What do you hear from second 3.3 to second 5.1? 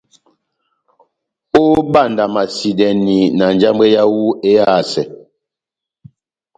na njambwɛ yáwu éhásɛ.